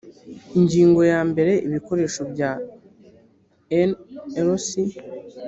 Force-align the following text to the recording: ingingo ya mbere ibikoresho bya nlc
ingingo 0.57 1.01
ya 1.11 1.19
mbere 1.29 1.53
ibikoresho 1.67 2.21
bya 2.31 2.51
nlc 4.45 4.69